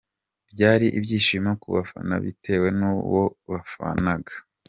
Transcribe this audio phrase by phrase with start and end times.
[0.51, 4.33] Byari ibyishimo ku bafana bitewe nuwo bafanaga.